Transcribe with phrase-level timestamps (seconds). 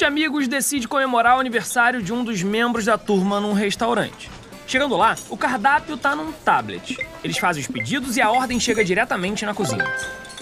[0.00, 4.30] de amigos decide comemorar o aniversário de um dos membros da turma num restaurante.
[4.66, 6.96] Chegando lá, o cardápio tá num tablet.
[7.22, 9.84] Eles fazem os pedidos e a ordem chega diretamente na cozinha.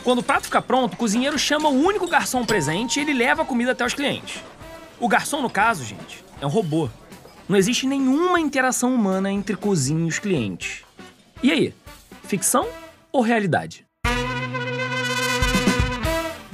[0.04, 3.42] Quando o prato fica pronto, o cozinheiro chama o único garçom presente e ele leva
[3.42, 4.44] a comida até os clientes.
[5.00, 6.88] O garçom, no caso, gente, é um robô.
[7.48, 10.84] Não existe nenhuma interação humana entre cozinha e os clientes.
[11.42, 11.74] E aí,
[12.22, 12.68] ficção
[13.10, 13.87] ou realidade?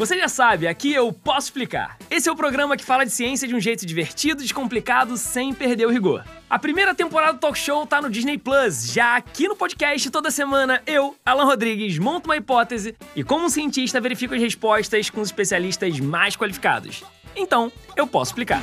[0.04, 1.96] Você já sabe, aqui eu posso explicar.
[2.10, 5.86] Esse é o programa que fala de ciência de um jeito divertido, descomplicado, sem perder
[5.86, 6.22] o rigor.
[6.50, 8.92] A primeira temporada do Talk Show tá no Disney Plus.
[8.92, 13.48] Já aqui no podcast, toda semana, eu, Alan Rodrigues, monto uma hipótese e, como um
[13.48, 17.02] cientista, verifico as respostas com os especialistas mais qualificados.
[17.34, 18.62] Então, eu posso explicar.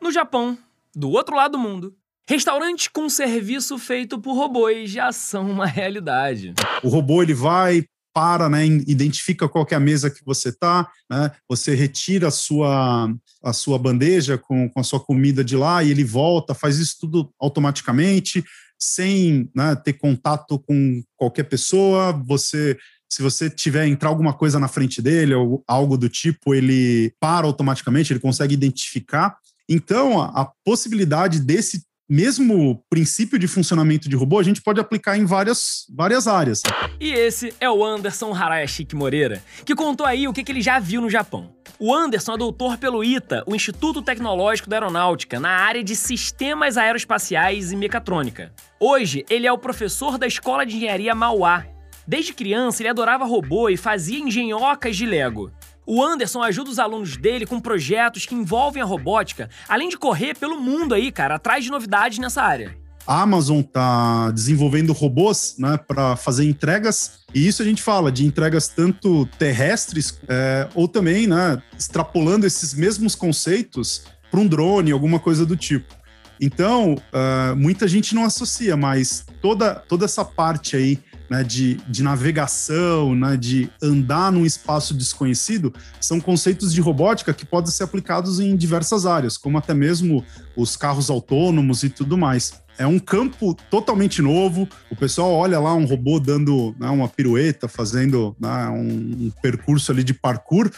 [0.00, 0.56] No Japão,
[0.94, 1.96] do outro lado do mundo,
[2.28, 6.52] Restaurantes com serviço feito por robôs já são uma realidade.
[6.82, 11.30] O robô ele vai, para, né, identifica qual é a mesa que você está, né,
[11.48, 13.10] você retira a sua,
[13.42, 16.96] a sua bandeja com, com a sua comida de lá e ele volta, faz isso
[17.00, 18.44] tudo automaticamente,
[18.78, 22.12] sem né, ter contato com qualquer pessoa.
[22.26, 22.76] Você,
[23.10, 27.46] se você tiver entrar alguma coisa na frente dele ou algo do tipo, ele para
[27.46, 29.38] automaticamente, ele consegue identificar.
[29.66, 35.18] Então, a, a possibilidade desse mesmo princípio de funcionamento de robô a gente pode aplicar
[35.18, 36.62] em várias, várias áreas.
[36.98, 40.78] E esse é o Anderson Harayashiki Moreira, que contou aí o que, que ele já
[40.78, 41.52] viu no Japão.
[41.78, 46.76] O Anderson é doutor pelo ITA, o Instituto Tecnológico da Aeronáutica, na área de sistemas
[46.76, 48.52] aeroespaciais e mecatrônica.
[48.80, 51.66] Hoje, ele é o professor da Escola de Engenharia Mauá.
[52.06, 55.52] Desde criança, ele adorava robô e fazia engenhocas de Lego.
[55.90, 60.36] O Anderson ajuda os alunos dele com projetos que envolvem a robótica, além de correr
[60.36, 62.76] pelo mundo aí, cara, atrás de novidades nessa área.
[63.06, 68.26] A Amazon está desenvolvendo robôs né, para fazer entregas, e isso a gente fala de
[68.26, 75.18] entregas tanto terrestres é, ou também né, extrapolando esses mesmos conceitos para um drone, alguma
[75.18, 75.96] coisa do tipo.
[76.38, 82.02] Então, uh, muita gente não associa, mas toda, toda essa parte aí né, de, de
[82.02, 88.40] navegação, né, de andar num espaço desconhecido, são conceitos de robótica que podem ser aplicados
[88.40, 90.24] em diversas áreas, como até mesmo
[90.56, 92.54] os carros autônomos e tudo mais.
[92.78, 94.68] É um campo totalmente novo.
[94.88, 99.90] O pessoal olha lá um robô dando né, uma pirueta, fazendo né, um, um percurso
[99.90, 100.70] ali de parkour,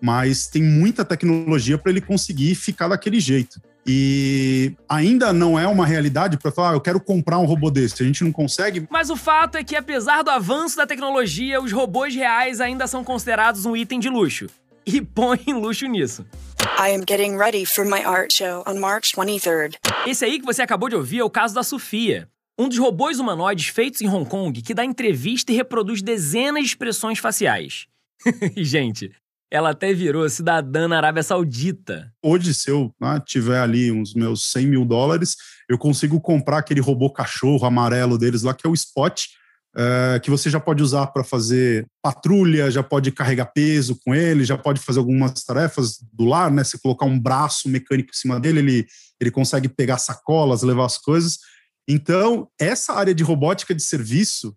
[0.00, 3.60] mas tem muita tecnologia para ele conseguir ficar daquele jeito.
[3.86, 8.02] E ainda não é uma realidade para falar, ah, eu quero comprar um robô desse.
[8.02, 8.86] A gente não consegue.
[8.88, 13.02] Mas o fato é que, apesar do avanço da tecnologia, os robôs reais ainda são
[13.02, 14.46] considerados um item de luxo.
[14.86, 16.24] E põe luxo nisso.
[16.78, 19.76] I am getting ready for my art show on March 23rd.
[20.06, 22.28] Esse aí que você acabou de ouvir é o caso da Sofia,
[22.58, 26.68] um dos robôs humanoides feitos em Hong Kong que dá entrevista e reproduz dezenas de
[26.68, 27.86] expressões faciais.
[28.56, 29.10] Gente,
[29.52, 32.10] ela até virou cidadã na Arábia Saudita.
[32.22, 35.36] Hoje, se eu né, tiver ali uns meus 100 mil dólares,
[35.68, 39.22] eu consigo comprar aquele robô cachorro amarelo deles lá, que é o Spot,
[39.76, 44.42] é, que você já pode usar para fazer patrulha, já pode carregar peso com ele,
[44.42, 46.64] já pode fazer algumas tarefas do lar, né?
[46.64, 48.86] Se colocar um braço mecânico em cima dele, ele,
[49.20, 51.38] ele consegue pegar sacolas, levar as coisas.
[51.86, 54.56] Então, essa área de robótica de serviço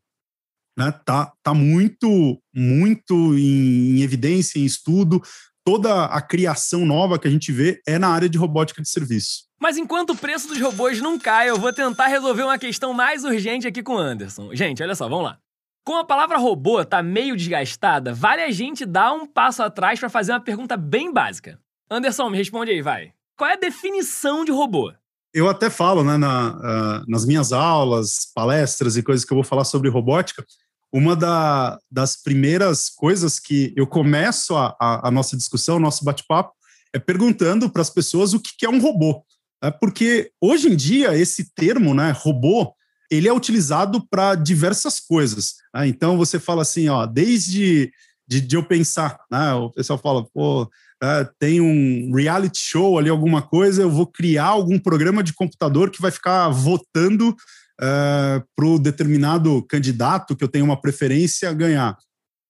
[0.77, 5.21] né, tá, tá muito, muito em, em evidência, em estudo.
[5.63, 9.45] Toda a criação nova que a gente vê é na área de robótica de serviço.
[9.59, 13.23] Mas enquanto o preço dos robôs não cai, eu vou tentar resolver uma questão mais
[13.23, 14.53] urgente aqui com o Anderson.
[14.53, 15.39] Gente, olha só, vamos lá.
[15.83, 20.09] Como a palavra robô tá meio desgastada, vale a gente dar um passo atrás para
[20.09, 21.59] fazer uma pergunta bem básica.
[21.89, 23.13] Anderson, me responde aí, vai.
[23.37, 24.91] Qual é a definição de robô?
[25.33, 29.43] Eu até falo, né, na, uh, nas minhas aulas, palestras e coisas que eu vou
[29.43, 30.45] falar sobre robótica,
[30.95, 36.53] uma da, das primeiras coisas que eu começo a, a, a nossa discussão, nosso bate-papo,
[36.93, 39.21] é perguntando para as pessoas o que, que é um robô.
[39.61, 42.73] É porque hoje em dia esse termo, né, robô,
[43.11, 45.55] ele é utilizado para diversas coisas.
[45.75, 45.85] Né?
[45.89, 47.91] Então você fala assim, ó, desde
[48.25, 50.65] de, de eu pensar, né, o pessoal fala, pô,
[51.03, 55.91] é, tem um reality show ali, alguma coisa, eu vou criar algum programa de computador
[55.91, 57.35] que vai ficar votando
[57.81, 61.97] é, para o determinado candidato que eu tenho uma preferência ganhar.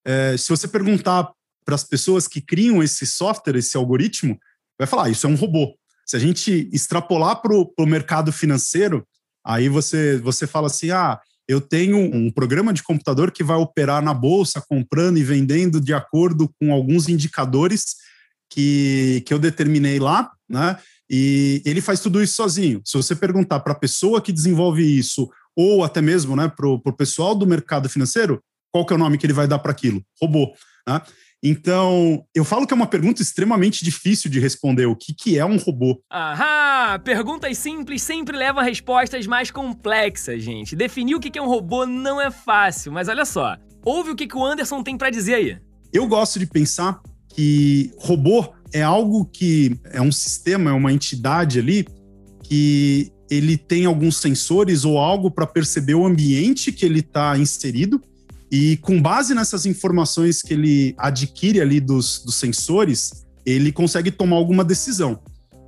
[0.08, 1.32] Uh, se você perguntar
[1.66, 4.38] para as pessoas que criam esse software, esse algoritmo,
[4.78, 5.76] vai falar: ah, isso é um robô.
[6.06, 9.04] Se a gente extrapolar para o mercado financeiro,
[9.44, 14.04] aí você, você fala assim: ah, eu tenho um programa de computador que vai operar
[14.04, 17.96] na bolsa, comprando e vendendo de acordo com alguns indicadores
[18.50, 20.78] que, que eu determinei lá, né?
[21.10, 22.82] E ele faz tudo isso sozinho.
[22.84, 26.94] Se você perguntar para a pessoa que desenvolve isso, ou até mesmo né, para o
[26.94, 28.42] pessoal do mercado financeiro,
[28.72, 30.04] qual que é o nome que ele vai dar para aquilo?
[30.22, 30.54] Robô.
[30.88, 31.02] Né?
[31.48, 34.88] Então, eu falo que é uma pergunta extremamente difícil de responder.
[34.88, 36.02] O que, que é um robô?
[36.10, 36.98] Ahá!
[37.00, 40.76] Perguntas simples sempre levam a respostas mais complexas, gente.
[40.76, 43.56] Definir o que é um robô não é fácil, mas olha só.
[43.84, 45.60] Ouve o que o Anderson tem para dizer aí.
[45.94, 47.00] Eu gosto de pensar
[47.30, 51.88] que robô é algo que é um sistema, é uma entidade ali
[52.44, 58.02] que ele tem alguns sensores ou algo para perceber o ambiente que ele está inserido
[58.52, 64.38] e com base nessas informações que ele adquire ali dos, dos sensores, ele consegue tomar
[64.38, 65.20] alguma decisão.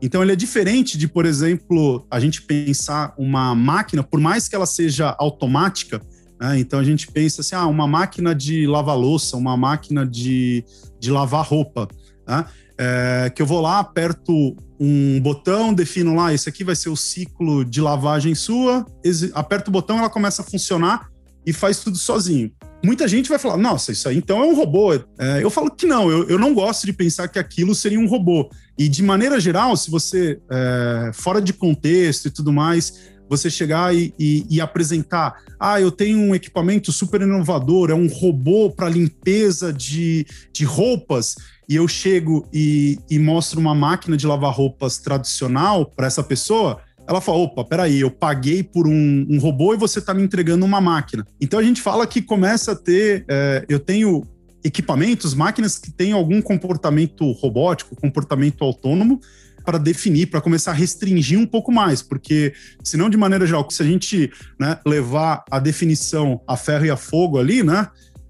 [0.01, 4.55] Então ele é diferente de, por exemplo, a gente pensar uma máquina, por mais que
[4.55, 5.99] ela seja automática,
[6.39, 6.59] né?
[6.59, 10.63] então a gente pensa assim, ah, uma máquina de lavar louça, uma máquina de,
[10.99, 11.87] de lavar roupa,
[12.27, 12.45] né?
[12.79, 16.95] É, que eu vou lá, aperto um botão, defino lá, esse aqui vai ser o
[16.95, 18.85] ciclo de lavagem sua,
[19.33, 21.09] aperto o botão, ela começa a funcionar
[21.45, 22.51] e faz tudo sozinho.
[22.83, 24.93] Muita gente vai falar, nossa, isso aí então é um robô.
[24.93, 28.07] É, eu falo que não, eu, eu não gosto de pensar que aquilo seria um
[28.07, 28.49] robô.
[28.77, 33.95] E de maneira geral, se você, é, fora de contexto e tudo mais, você chegar
[33.95, 38.89] e, e, e, apresentar, ah, eu tenho um equipamento super inovador, é um robô para
[38.89, 41.35] limpeza de, de roupas,
[41.67, 46.79] e eu chego e, e mostro uma máquina de lavar roupas tradicional para essa pessoa,
[47.07, 50.65] ela fala: opa, peraí, eu paguei por um, um robô e você está me entregando
[50.65, 51.25] uma máquina.
[51.39, 53.25] Então a gente fala que começa a ter.
[53.27, 54.25] É, eu tenho
[54.63, 59.21] equipamentos, máquinas que têm algum comportamento robótico, comportamento autônomo,
[59.63, 62.53] para definir, para começar a restringir um pouco mais, porque
[62.83, 66.95] senão, de maneira geral, se a gente né, levar a definição a ferro e a
[66.95, 67.87] fogo ali, né?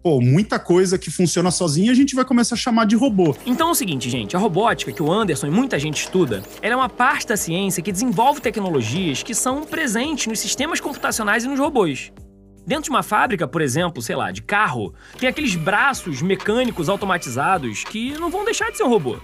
[0.07, 3.35] Pô, muita coisa que funciona sozinha a gente vai começar a chamar de robô.
[3.45, 6.73] Então é o seguinte, gente, a robótica que o Anderson e muita gente estuda, ela
[6.75, 11.49] é uma parte da ciência que desenvolve tecnologias que são presentes nos sistemas computacionais e
[11.49, 12.13] nos robôs.
[12.65, 17.83] Dentro de uma fábrica, por exemplo, sei lá, de carro, tem aqueles braços mecânicos automatizados
[17.83, 19.17] que não vão deixar de ser um robô.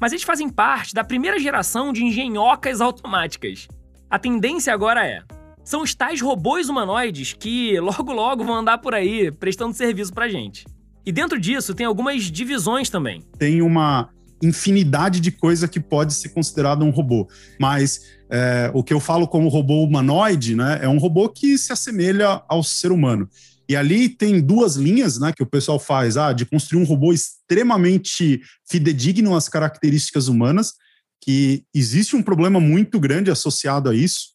[0.00, 3.68] Mas eles fazem parte da primeira geração de engenhocas automáticas.
[4.10, 5.22] A tendência agora é
[5.64, 10.28] são os tais robôs humanoides que logo logo vão andar por aí prestando serviço pra
[10.28, 10.64] gente.
[11.06, 13.22] E dentro disso tem algumas divisões também.
[13.38, 14.08] Tem uma
[14.42, 17.28] infinidade de coisa que pode ser considerado um robô,
[17.58, 21.72] mas é, o que eu falo como robô humanoide, né, é um robô que se
[21.72, 23.28] assemelha ao ser humano.
[23.66, 27.12] E ali tem duas linhas, né, que o pessoal faz, ah, de construir um robô
[27.12, 30.74] extremamente fidedigno às características humanas,
[31.22, 34.33] que existe um problema muito grande associado a isso,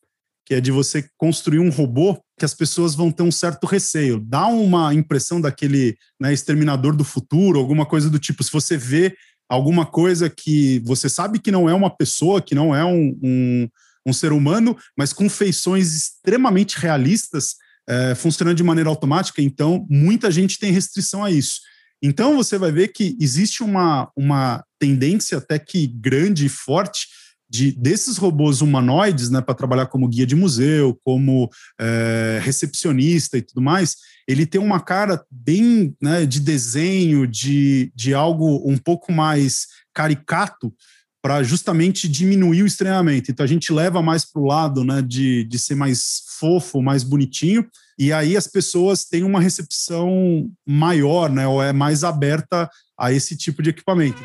[0.50, 4.20] que é de você construir um robô que as pessoas vão ter um certo receio.
[4.20, 8.44] Dá uma impressão daquele né, exterminador do futuro, alguma coisa do tipo.
[8.44, 9.16] Se você vê
[9.48, 13.70] alguma coisa que você sabe que não é uma pessoa, que não é um, um,
[14.08, 17.54] um ser humano, mas com feições extremamente realistas,
[17.88, 21.60] é, funcionando de maneira automática, então muita gente tem restrição a isso.
[22.02, 27.08] Então você vai ver que existe uma, uma tendência até que grande e forte
[27.50, 31.50] de, desses robôs humanoides, né, para trabalhar como guia de museu, como
[31.80, 33.96] é, recepcionista e tudo mais,
[34.28, 40.74] ele tem uma cara bem né, de desenho, de, de algo um pouco mais caricato,
[41.22, 43.30] para justamente diminuir o estranhamento.
[43.30, 47.04] Então a gente leva mais para o lado né, de, de ser mais fofo, mais
[47.04, 47.68] bonitinho,
[47.98, 53.36] e aí as pessoas têm uma recepção maior, né, ou é mais aberta a esse
[53.36, 54.22] tipo de equipamento.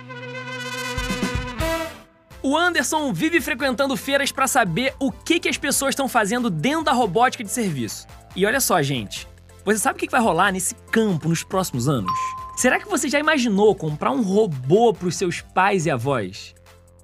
[2.47, 6.85] O Anderson vive frequentando feiras para saber o que, que as pessoas estão fazendo dentro
[6.85, 8.07] da robótica de serviço.
[8.37, 9.27] E olha só, gente,
[9.65, 12.13] você sabe o que vai rolar nesse campo nos próximos anos?
[12.55, 16.55] Será que você já imaginou comprar um robô para os seus pais e avós?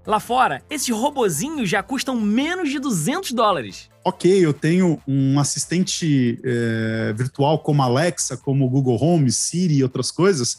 [0.06, 3.88] Lá fora, esses robozinhos já custam menos de 200 dólares.
[4.04, 10.10] Ok, eu tenho um assistente é, virtual como Alexa, como Google Home, Siri e outras
[10.10, 10.58] coisas,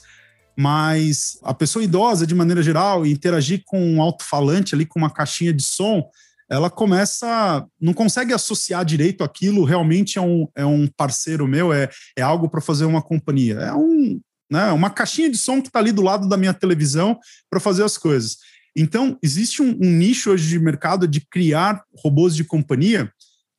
[0.58, 5.53] mas a pessoa idosa, de maneira geral, interagir com um alto-falante ali, com uma caixinha
[5.53, 6.03] de som,
[6.50, 11.89] ela começa, não consegue associar direito aquilo, realmente é um, é um parceiro meu, é,
[12.17, 13.55] é algo para fazer uma companhia.
[13.55, 14.20] É um,
[14.51, 17.17] né, uma caixinha de som que está ali do lado da minha televisão
[17.50, 18.38] para fazer as coisas.
[18.75, 23.10] Então, existe um, um nicho hoje de mercado de criar robôs de companhia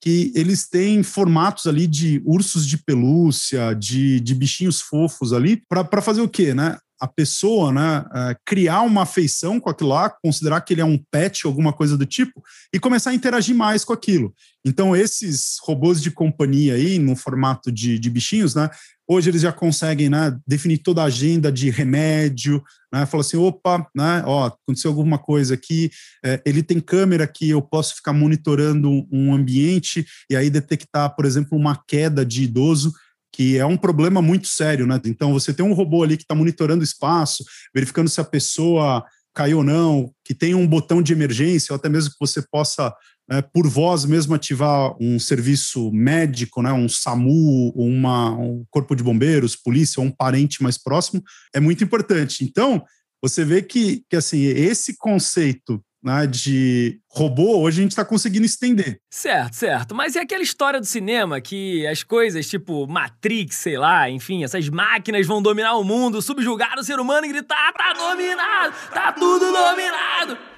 [0.02, 6.02] que eles têm formatos ali de ursos de pelúcia, de, de bichinhos fofos ali, para
[6.02, 6.76] fazer o quê, né?
[7.02, 10.98] A pessoa, né, é, criar uma afeição com aquilo lá, considerar que ele é um
[11.10, 12.42] pet, alguma coisa do tipo,
[12.72, 14.32] e começar a interagir mais com aquilo.
[14.64, 18.70] Então, esses robôs de companhia aí, no formato de, de bichinhos, né,
[19.12, 23.04] Hoje eles já conseguem né, definir toda a agenda de remédio, né?
[23.04, 25.90] Fala assim, opa, né, ó, aconteceu alguma coisa aqui,
[26.24, 31.26] é, ele tem câmera que eu posso ficar monitorando um ambiente e aí detectar, por
[31.26, 32.92] exemplo, uma queda de idoso
[33.32, 35.00] que é um problema muito sério, né?
[35.06, 39.04] Então você tem um robô ali que está monitorando o espaço, verificando se a pessoa
[39.34, 42.94] caiu ou não, que tem um botão de emergência, ou até mesmo que você possa,
[43.28, 49.02] né, por voz mesmo, ativar um serviço médico, né, um SAMU, uma, um corpo de
[49.02, 51.22] bombeiros, polícia, ou um parente mais próximo,
[51.54, 52.44] é muito importante.
[52.44, 52.84] Então,
[53.22, 58.44] você vê que, que assim, esse conceito né, de robô, hoje a gente está conseguindo
[58.44, 58.98] estender.
[59.08, 59.94] Certo, certo.
[59.94, 64.68] Mas e aquela história do cinema que as coisas tipo Matrix, sei lá, enfim, essas
[64.68, 69.52] máquinas vão dominar o mundo, subjugar o ser humano e gritar: tá dominado, tá tudo
[69.52, 70.52] dominado.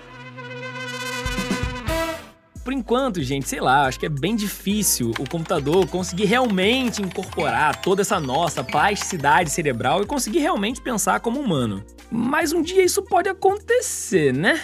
[2.64, 7.82] Por enquanto, gente, sei lá, acho que é bem difícil o computador conseguir realmente incorporar
[7.82, 11.84] toda essa nossa plasticidade cerebral e conseguir realmente pensar como humano.
[12.10, 14.58] Mas um dia isso pode acontecer, né?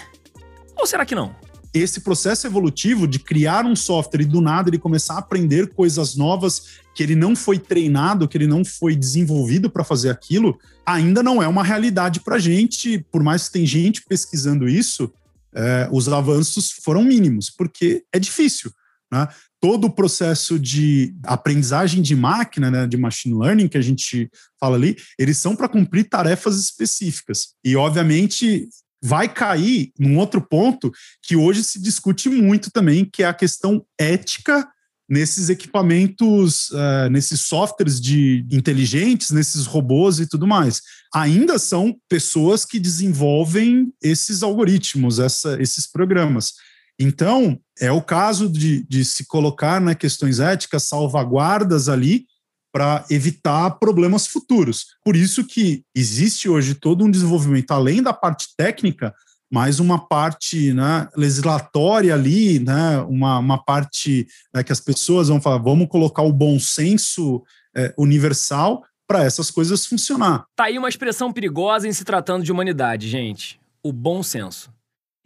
[0.81, 1.35] Ou será que não?
[1.71, 6.15] Esse processo evolutivo de criar um software e do nada ele começar a aprender coisas
[6.15, 6.63] novas
[6.95, 11.41] que ele não foi treinado, que ele não foi desenvolvido para fazer aquilo, ainda não
[11.41, 13.05] é uma realidade para gente.
[13.11, 15.13] Por mais que tem gente pesquisando isso,
[15.53, 18.71] é, os avanços foram mínimos, porque é difícil.
[19.11, 19.27] Né?
[19.61, 24.75] Todo o processo de aprendizagem de máquina, né, de machine learning que a gente fala
[24.75, 27.49] ali, eles são para cumprir tarefas específicas.
[27.63, 28.67] E, obviamente,
[29.01, 30.91] vai cair num outro ponto
[31.23, 34.67] que hoje se discute muito também, que é a questão ética
[35.09, 40.81] nesses equipamentos, uh, nesses softwares de inteligentes, nesses robôs e tudo mais.
[41.13, 46.53] Ainda são pessoas que desenvolvem esses algoritmos, essa, esses programas.
[46.97, 52.25] Então, é o caso de, de se colocar né, questões éticas, salvaguardas ali,
[52.71, 54.95] para evitar problemas futuros.
[55.03, 59.13] Por isso que existe hoje todo um desenvolvimento, além da parte técnica,
[59.51, 65.41] mais uma parte né, legislatória ali, né, uma, uma parte né, que as pessoas vão
[65.41, 67.43] falar, vamos colocar o bom senso
[67.75, 70.45] é, universal para essas coisas funcionar.
[70.55, 73.59] Tá aí uma expressão perigosa em se tratando de humanidade, gente.
[73.83, 74.71] O bom senso.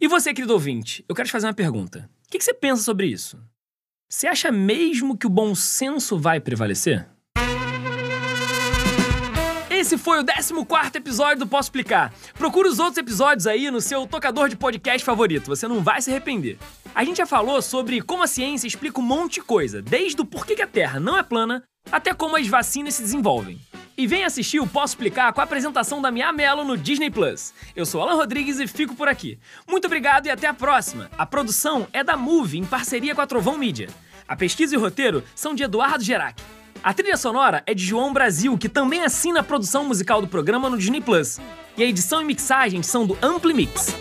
[0.00, 2.10] E você, querido ouvinte, eu quero te fazer uma pergunta.
[2.26, 3.38] O que, que você pensa sobre isso?
[4.10, 7.08] Você acha mesmo que o bom senso vai prevalecer?
[9.86, 10.52] Esse foi o 14
[10.96, 12.12] episódio do Posso Explicar.
[12.34, 16.10] Procure os outros episódios aí no seu tocador de podcast favorito, você não vai se
[16.10, 16.58] arrepender.
[16.92, 20.24] A gente já falou sobre como a ciência explica um monte de coisa, desde o
[20.24, 21.62] porquê que a Terra não é plana
[21.92, 23.60] até como as vacinas se desenvolvem.
[23.96, 27.54] E vem assistir o Posso Explicar com a apresentação da Mia Mello no Disney Plus.
[27.76, 29.38] Eu sou Alan Rodrigues e fico por aqui.
[29.68, 31.08] Muito obrigado e até a próxima.
[31.16, 33.88] A produção é da Move em parceria com a Trovão Mídia.
[34.26, 36.42] A pesquisa e o roteiro são de Eduardo Gerac.
[36.86, 40.70] A trilha sonora é de João Brasil, que também assina a produção musical do programa
[40.70, 41.40] no Disney Plus.
[41.76, 43.92] E a edição e mixagem são do Ampli Mix.